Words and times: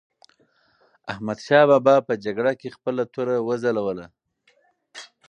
احمدشاه 1.11 1.63
بابا 1.69 1.95
په 2.07 2.13
جګړه 2.25 2.51
کې 2.59 2.75
خپله 2.75 3.03
توره 3.13 3.35
وځلوله. 3.47 4.05